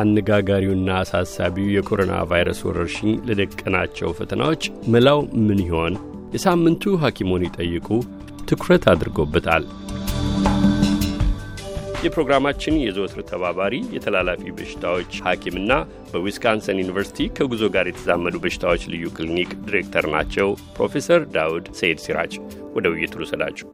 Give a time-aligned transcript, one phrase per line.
[0.00, 4.62] አነጋጋሪውና አሳሳቢው የኮሮና ቫይረስ ወረርሽኝ ለደቀናቸው ፈተናዎች
[4.94, 5.94] መላው ምን ይሆን?
[6.34, 7.88] የሳምንቱ ሐኪሞን ይጠይቁ
[8.48, 9.64] ትኩረት አድርጎበታል።
[12.04, 15.72] የፕሮግራማችን የዘወትር ተባባሪ የተላላፊ በሽታዎች ሐኪምና
[16.10, 22.34] በዊስካንሰን ዩኒቨርሲቲ ከጉዞ ጋር የተዛመዱ በሽታዎች ልዩ ክሊኒክ ዲሬክተር ናቸው ፕሮፌሰር ዳውድ ሰይድ ሲራጅ።
[22.76, 23.66] ወደ ውይይቱ ልውሰዳችሁ።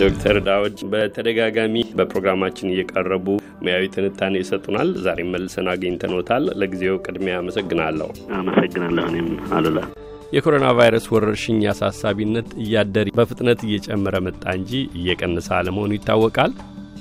[0.00, 3.26] ዶክተር ዳውድ በተደጋጋሚ በፕሮግራማችን እየቀረቡ
[3.62, 9.80] ሙያዊ ትንታኔ ይሰጡናል። ዛሬም መልሰን አግኝተኖታል። ለጊዜው ቅድሚያ አመሰግናለሁ። አመሰግናለሁ። እኔም አሉላ
[10.28, 16.52] የኮሮና ቫይረስ ወረርሽኝ አሳሳቢነት እያደር በፍጥነት እየጨመረ መጣ እንጂ እየቀነሰ አለመሆኑ ይታወቃል።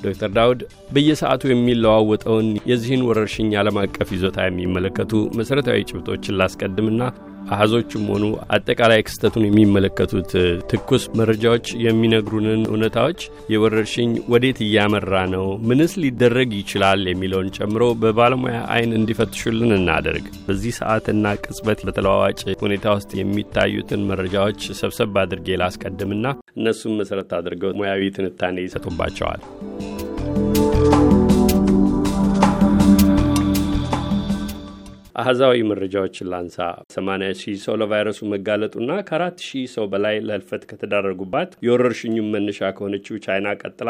[0.04, 0.60] ዶክተር ዳውድ
[0.94, 7.02] በየሰዓቱ የሚለዋወጠውን የዚህን ወረርሽኝ ዓለም አቀፍ ይዞታ የሚመለከቱ መሠረታዊ ጭብጦችን ላስቀድምና
[7.50, 8.24] አሃዞቹም ሆኑ
[8.56, 10.32] አጠቃላይ ክስተቱን የሚመለከቱት
[10.72, 13.20] ትኩስ መረጃዎች የሚነግሩንን እውነታዎች
[13.54, 21.16] የወረርሽኝ ወዴት እያመራ ነው፣ ምንስ ሊደረግ ይችላል የሚለውን ጨምሮ በባለሙያ አይን እንዲፈትሹልን እናደርግ። በዚህ ሰዓትና
[21.44, 26.26] ቅጽበት በተለዋዋጭ ሁኔታ ውስጥ የሚታዩትን መረጃዎች ሰብሰብ አድርጌ ላስቀድምና
[26.58, 29.42] እነሱም መሰረት አድርገው ሙያዊ ትንታኔ ይሰጡባቸዋል።
[35.18, 36.58] አህዛዊ መረጃዎችን ላንሳ።
[36.96, 43.56] 80 ሺህ ሰው ለቫይረሱ መጋለጡና ከአራት ሺህ ሰው በላይ ለህልፈት ከተዳረጉባት የወረርሽኙም መነሻ ከሆነችው ቻይና
[43.62, 43.90] ቀጥላ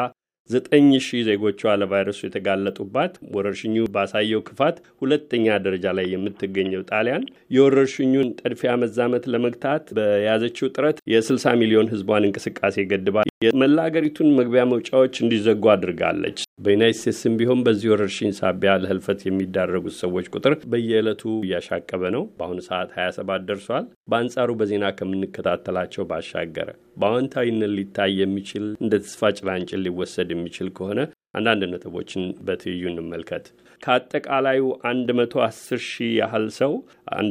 [0.49, 8.73] ዘጠኝ ሺህ ዜጎቿ ለቫይረሱ የተጋለጡባት ወረርሽኙ ባሳየው ክፋት ሁለተኛ ደረጃ ላይ የምትገኘው ጣሊያን የወረርሽኙን ጠድፊያ
[8.83, 13.17] መዛመት ለመግታት በያዘችው ጥረት የ60 ሚሊዮን ህዝቧን እንቅስቃሴ ገድባ
[13.47, 20.25] የመላ አገሪቱን መግቢያ መውጫዎች እንዲዘጉ አድርጋለች። በዩናይት ስቴትስም ቢሆን በዚህ ወረርሽኝ ሳቢያ ለህልፈት የሚዳረጉት ሰዎች
[20.33, 26.69] ቁጥር በየዕለቱ እያሻቀበ ነው። በአሁኑ ሰዓት 27 ደርሷል። በአንጻሩ በዜና ከምንከታተላቸው ባሻገረ
[27.01, 30.99] በአዎንታዊነት ሊታይ የሚችል እንደ ተስፋ ጭላንጭል ሊወሰድ የሚችል ከሆነ
[31.37, 33.45] አንዳንድ ነጥቦችን በትይዩ እንመልከት።
[33.81, 35.51] ከአጠቃላዩ 110
[35.87, 36.73] ሺህ ያህል ሰው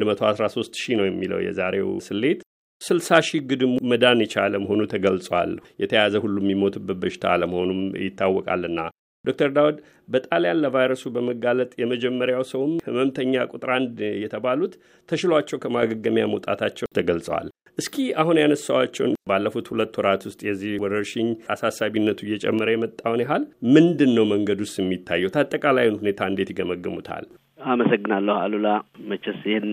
[0.02, 2.40] 113 ሺህ ነው የሚለው የዛሬው ስሌት
[2.82, 5.52] ስልሳ ሺህ ግድሙ መዳን የቻለ መሆኑ ተገልጿል።
[5.82, 8.80] የተያዘ ሁሉ የሚሞትበት በሽታ አለመሆኑም ይታወቃልና
[9.26, 9.78] ዶክተር ዳውድ
[10.08, 14.74] በጣሊያን ለቫይረሱ በመጋለጥ የመጀመሪያው ሰውም ህመምተኛ ቁጥር አንድ የተባሉት
[15.08, 17.48] ተሽሏቸው ከማገገሚያ መውጣታቸው ተገልጸዋል።
[17.78, 23.42] እስኪ አሁን ያነሳዋቸውን ባለፉት ሁለት ወራት ውስጥ የዚህ ወረርሽኝ አሳሳቢነቱ እየጨመረ የመጣውን ያህል
[23.74, 25.32] ምንድን ነው መንገዱስ የሚታየው?
[25.40, 27.26] አጠቃላዩን ሁኔታ እንዴት ይገመግሙታል?
[27.66, 28.68] አመሰግናለሁ አሉላ።
[29.10, 29.66] መቼስ ይህን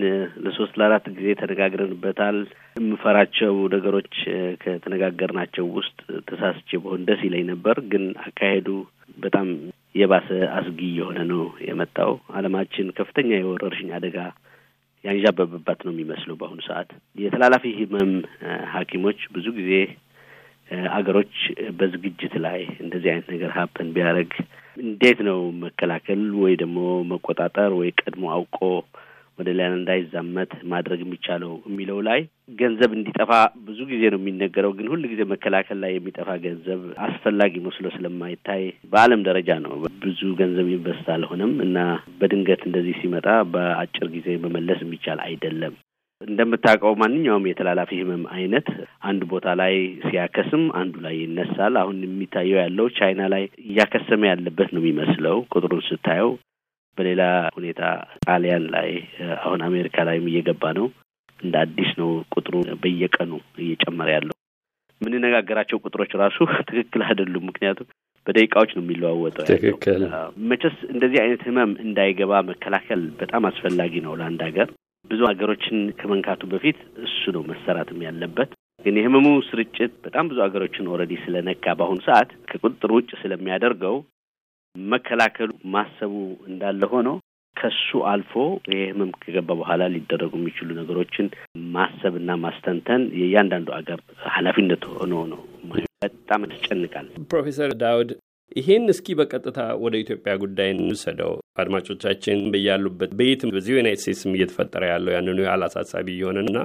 [0.44, 2.38] ለሶስት ለአራት ጊዜ ተነጋግረንበታል።
[2.78, 4.14] የምፈራቸው ነገሮች
[4.64, 8.68] ከተነጋገርናቸው ውስጥ ተሳስቼ በሆን ደስ ይለኝ ነበር፣ ግን አካሄዱ
[9.18, 9.48] በጣም
[9.94, 14.16] የባሰ አስጊ የሆነ ነው የመጣው። ዓለማችን ከፍተኛ የወረርሽኝ አደጋ
[15.04, 18.12] ያንዣበበባት ነው የሚመስለው በአሁኑ ሰዓት። የተላላፊ ህመም
[18.74, 19.72] ሐኪሞች ብዙ ጊዜ
[20.94, 21.34] አገሮች
[21.78, 24.32] በዝግጅት ላይ እንደዚህ አይነት ነገር ሀፕን ቢያደርግ
[24.76, 26.78] እንዴት ነው መከላከል ወይ ደግሞ
[27.10, 28.58] መቆጣጠር ወይ ቀድሞ አውቆ
[29.38, 32.20] ወደ ሌላ እንዳይዛመት ማድረግ የሚቻለው የሚለው ላይ
[32.60, 33.30] ገንዘብ እንዲጠፋ
[33.66, 39.24] ብዙ ጊዜ ነው የሚነገረው። ግን ሁል ጊዜ መከላከል ላይ የሚጠፋ ገንዘብ አስፈላጊ መስሎ ስለማይታይ በዓለም
[39.28, 39.74] ደረጃ ነው
[40.04, 41.78] ብዙ ገንዘብ ኢንቨስት አልሆነም እና
[42.20, 45.74] በድንገት እንደዚህ ሲመጣ በአጭር ጊዜ መመለስ የሚቻል አይደለም።
[46.20, 48.66] እንደምታውቀው ማንኛውም የተላላፊ ህመም አይነት
[49.08, 54.82] አንድ ቦታ ላይ ሲያከስም አንዱ ላይ ይነሳል። አሁን የሚታየው ያለው ቻይና ላይ እያከሰመ ያለበት ነው
[54.82, 56.30] የሚመስለው ቁጥሩን ስታየው።
[56.98, 57.22] በሌላ
[57.56, 57.82] ሁኔታ
[58.26, 58.90] ጣሊያን ላይ
[59.40, 60.86] አሁን አሜሪካ ላይም እየገባ ነው።
[61.40, 63.32] እንደ አዲስ ነው ቁጥሩ በየቀኑ
[63.62, 64.34] እየጨመረ ያለው።
[65.00, 66.36] የምንነጋገራቸው ቁጥሮች ራሱ
[66.70, 67.88] ትክክል አይደሉም። ምክንያቱም
[68.26, 70.02] በደቂቃዎች ነው የሚለዋወጠው። ትክክል።
[70.50, 74.68] መቼስ እንደዚህ አይነት ህመም እንዳይገባ መከላከል በጣም አስፈላጊ ነው ለአንድ ሀገር
[75.04, 78.50] ብዙ ሀገሮችን ከመንካቱ በፊት እሱ ነው መሰራትም ያለበት።
[78.84, 83.96] ግን የህመሙ ስርጭት በጣም ብዙ ሀገሮችን already ስለነካ በአሁኑ ሰዓት ከቁጥጥር ውጭ ስለሚያደርገው
[84.76, 86.12] መከላከሉ ማሰቡ
[86.48, 87.08] እንዳለ ሆኖ
[87.56, 88.32] ከሱ አልፎ
[88.68, 91.26] ይሄ ህመም ከገባ በኋላ ሊደረጉ የሚችሉ ነገሮችን
[91.74, 94.00] ማሰብና ማስተንተን የእያንዳንዱ ሀገር
[94.34, 95.40] ኃላፊነት ሆኖ ነው።
[96.04, 98.10] በጣም ያስጨንቃል። ፕሮፌሰር ዳውድ
[98.56, 105.12] ይሄን እስኪ በቀጥታ ወደ ኢትዮጵያ ጉዳይ እንውሰደው። አድማጮቻችን በያሉበት በየትም በዚህ ዩናይት ስቴትስም እየተፈጠረ ያለው
[105.14, 106.56] ያንኑ ያህል አሳሳቢ እየሆነና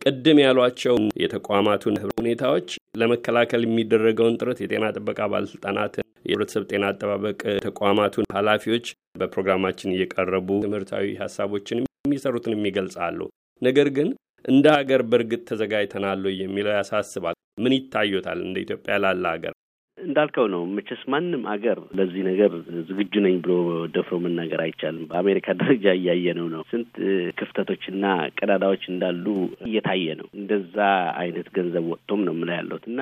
[0.00, 2.68] ቅድም ያሏቸው የተቋማቱን ሁኔታዎች
[3.00, 8.86] ለመከላከል የሚደረገውን ጥረት የጤና ጥበቃ ባለስልጣናትን፣ የህብረተሰብ ጤና አጠባበቅ ተቋማቱን ኃላፊዎች
[9.20, 13.20] በፕሮግራማችን እየቀረቡ ትምህርታዊ ሀሳቦችን የሚሰሩትን የሚገልጻሉ።
[13.62, 14.08] ነገር ግን
[14.44, 19.54] እንደ ሀገር በእርግጥ ተዘጋጅተናል የሚለው ያሳስባል። ምን ይታዩታል እንደ ኢትዮጵያ ላለ ሀገር?
[19.98, 22.50] እንዳልከው ነው። መቼስ ማንም አገር ለዚህ ነገር
[22.88, 23.52] ዝግጁ ነኝ ብሎ
[23.94, 26.92] ደፍሮ መናገር አይቻልም። በአሜሪካ ደረጃ እያየነው ነው። ስንት
[27.38, 28.04] ክፍተቶችና
[28.38, 29.24] ቀዳዳዎች እንዳሉ
[29.66, 30.76] እየታየ ነው። እንደዛ
[31.20, 33.00] አይነት ገንዘብ ወጥቶም ነው የምለው ያለሁት እና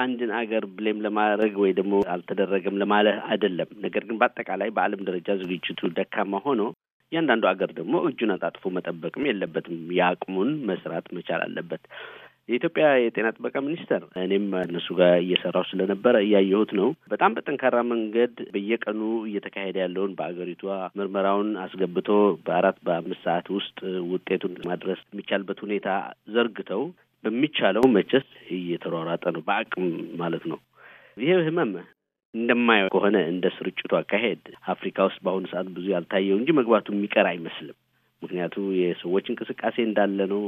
[0.00, 5.90] አንድን አገር ብሌም ለማድረግ ወይ ደግሞ አልተደረገም ለማለት አይደለም። ነገር ግን በአጠቃላይ በዓለም ደረጃ ዝግጅቱ
[5.98, 6.62] ደካማ ሆኖ
[7.12, 11.82] እያንዳንዱ አገር ደግሞ እጁን አጣጥፎ መጠበቅም የለበትም። የአቅሙን መስራት መቻል አለበት።
[12.50, 19.00] የኢትዮጵያ የጤና ጥበቃ ሚኒስቴር እኔም እነሱ ጋር እየሰራው ስለነበረ እያየሁት ነው። በጣም በጠንካራ መንገድ በየቀኑ
[19.28, 20.62] እየተካሄደ ያለውን በአገሪቷ
[20.98, 22.08] ምርመራውን አስገብቶ
[22.46, 23.78] በአራት በአምስት ሰዓት ውስጥ
[24.12, 25.88] ውጤቱን ማድረስ የሚቻልበት ሁኔታ
[26.34, 26.82] ዘርግተው
[27.24, 28.26] በሚቻለው መቼስ
[28.56, 29.86] እየተሯሯጠ ነው፣ በአቅም
[30.20, 30.58] ማለት ነው።
[31.22, 31.72] ይህ ህመም
[32.34, 34.42] እንደማየው ከሆነ እንደ ስርጭቱ አካሄድ
[34.72, 37.78] አፍሪካ ውስጥ በአሁኑ ሰዓት ብዙ ያልታየው እንጂ መግባቱ የሚቀር አይመስልም።
[38.22, 40.42] ምክንያቱ የሰዎች እንቅስቃሴ እንዳለ ነው።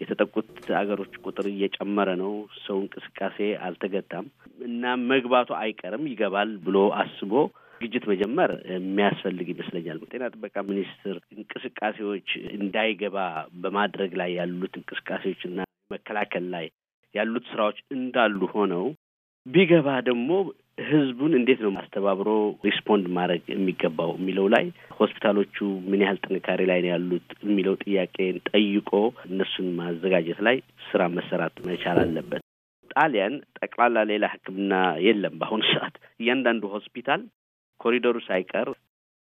[0.00, 2.32] የተጠቁት አገሮች ቁጥር እየጨመረ ነው።
[2.64, 4.26] ሰው እንቅስቃሴ አልተገታም
[4.66, 7.32] እና መግባቱ አይቀርም ይገባል ብሎ አስቦ
[7.80, 13.16] ዝግጅት መጀመር የሚያስፈልግ ይመስለኛል። ጤና ጥበቃ ሚኒስቴር እንቅስቃሴዎች እንዳይገባ
[13.62, 15.58] በማድረግ ላይ ያሉት እንቅስቃሴዎች እና
[15.94, 16.66] መከላከል ላይ
[17.14, 18.84] ያሉት ስራዎች እንዳሉ ሆነው
[19.46, 20.30] ቢገባ ደግሞ
[20.80, 22.28] ህዝቡን እንዴት ነው አስተባብሮ
[22.66, 24.64] respond ማድረግ የሚገባው የሚለው ላይ
[24.98, 25.56] ሆስፒታሎቹ
[25.90, 28.90] ምን ያህል ጥንካሬ ላይ ነው ያሉት የሚለው ጥያቄን ጠይቆ
[29.26, 30.56] እነሱን ማዘጋጀት ላይ
[30.88, 32.42] ስራ መሰራት መቻል አለበት።
[32.90, 34.72] ጣሊያን ጠቅላላ ሌላ ሕክምና
[35.06, 37.20] የለም በአሁኑ ሰዓት እያንዳንዱ ሆስፒታል
[37.80, 38.68] ኮሪደሩ ሳይቀር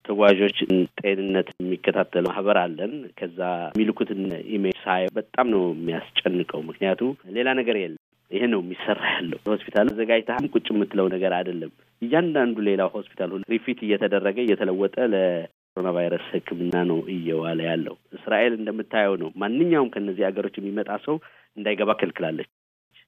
[0.05, 0.59] ተጓዦች
[1.01, 3.39] ጤንነት የሚከታተል ማህበር አለን። ከዛ
[3.71, 4.21] የሚልኩትን
[4.55, 7.01] ኢሜል ሳይ በጣም ነው የሚያስጨንቀው። ምክንያቱ
[7.37, 12.83] ሌላ ነገር የለም። ይሄ ነው የሚሰራ ያለው። ሆስፒታል አዘጋጅተህም ቁጭ የምትለው ነገር አይደለም። እያንዳንዱ ሌላ
[12.95, 20.27] ሆስፒታል refit እየተደረገ እየተለወጠ ለኮሮና ቫይረስ ሕክምና ነው እየዋለ ያለው። እስራኤል እንደምታየው ነው። ማንኛውም ከእነዚህ
[20.29, 21.19] ሀገሮች የሚመጣ ሰው
[21.57, 22.51] እንዳይገባ ከልክላለች።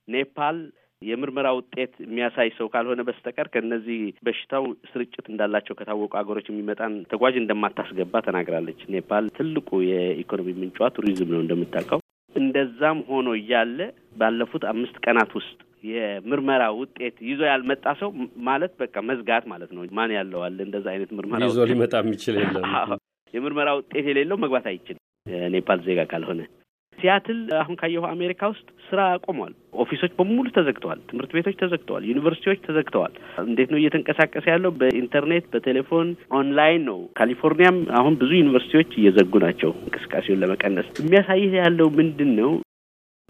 [0.08, 0.58] ኔፓል
[1.02, 8.22] የምርመራ ውጤት የሚያሳይ ሰው ካልሆነ በስተቀር ከእነዚህ በሽታው ስርጭት እንዳላቸው ከታወቁ ሀገሮች የሚመጣን ተጓዥ እንደማታስገባ
[8.26, 12.00] ተናግራለች። ኔፓል ትልቁ የኢኮኖሚ ምንጯ ቱሪዝም ነው እንደምታውቀው።
[12.48, 13.78] እንደዛም ሆኖ እያለ
[14.20, 15.56] ባለፉት አምስት ቀናት ውስጥ
[15.88, 18.08] የምርመራ ውጤት ይዞ ያልመጣ ሰው
[18.48, 22.64] ማለት በቃ መዝጋት ማለት ነው። ማን ይኖረዋል እንደዛ አይነት ምርመራ ይዞ ሊመጣ የሚችል የለም።
[23.34, 25.02] የምርመራ ውጤት የሌለው መግባት አይችልም
[25.54, 26.42] ኔፓል ዜጋ ካልሆነ።
[26.98, 29.52] ሲያትል አሁን ካየሁ አሜሪካ ውስጥ ስራ ቆሟል።
[29.82, 33.12] ኦፊሶች በሙሉ ተዘግተዋል። ትምህርት ቤቶች ተዘግተዋል። ዩኒቨርሲቲዎች ተዘግተዋል።
[33.44, 34.72] እንዴት ነው እየተንቀሳቀሰ ያለው?
[34.80, 36.08] በኢንተርኔት በቴሌፎን
[36.38, 42.50] ኦንላይን ነው። ካሊፎርኒያም አሁን ብዙ ዩኒቨርሲቲዎች እየዘጉ ናቸው እንቅስቃሴውን ለመቀነስ። የሚያሳይህ ያለው ምንድን ነው?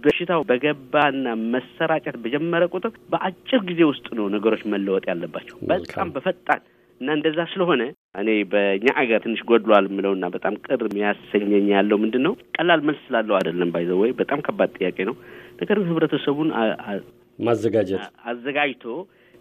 [0.01, 6.61] በሽታው በገባና መሰራጨት በጀመረ ቁጥር በአጭር ጊዜ ውስጥ ነው ነገሮች መለወጥ ያለባቸው በጣም በፈጣን
[7.01, 7.83] እና እንደዛ ስለሆነ
[8.21, 13.37] እኔ በእኛ አገር ትንሽ ጎድሏል የምለውና በጣም ቅር የሚያሰኘኝ ያለው ምንድን ነው ቀላል መልስ ስላለው
[13.39, 15.17] አይደለም። ባይዘው ወይ በጣም ከባድ ጥያቄ ነው።
[15.61, 16.51] ነገር ግን ህብረተሰቡን
[17.39, 18.85] ማዘጋጀት አዘጋጅቶ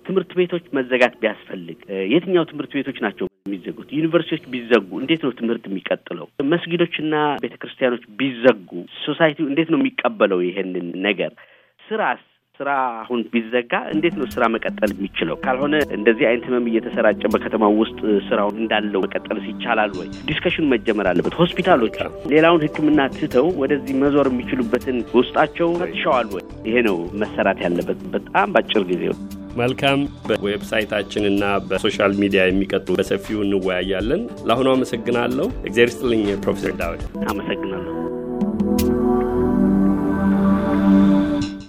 [0.06, 1.80] ትምህርት ቤቶች መዘጋት ቢያስፈልግ
[2.12, 3.89] የትኛው ትምህርት ቤቶች ናቸው የሚዘጉት?
[3.98, 6.27] ዩኒቨርሲቲዎች ቢዘጉ እንዴት ነው ትምህርት የሚቀጥለው?
[6.53, 7.13] መስጊዶችና
[7.44, 8.69] ቤተ ክርስቲያኖች ቢዘጉ
[9.06, 11.31] society ው እንዴት ነው የሚቀበለው ይሄንን ነገር?
[11.81, 12.24] ስራስ
[12.59, 12.69] ስራ
[13.01, 15.36] አሁን ቢዘጋ እንዴት ነው ስራ መቀጠል የሚችለው?
[15.44, 20.07] ካልሆነ እንደዚህ አይነት ህመም እየተሰራጨ በከተማው ውስጥ ስራው እንዳለው መቀጠልስ ይቻላል ወይ?
[20.30, 21.98] discussion መጀመር አለበት። ሆስፒታሎች
[22.33, 26.45] ሌላውን ሕክምና ትተው ወደዚህ መዞር የሚችሉበትን ውስጣቸው ፈትሸዋል ወይ?
[26.68, 29.03] ይሄ ነው መሰራት ያለበት በጣም በአጭር ጊዜ።
[29.57, 36.75] መልካም። በ website ኣችንና በ social media የሚቀጥሉ በሰፊው እንወያያለን። ለአሁኑ አመሰግናለሁ። እግዚአብሔር ይስጥልኝ ፕሮፌሰር
[36.81, 37.97] ዳዊት አመሰግናለሁ።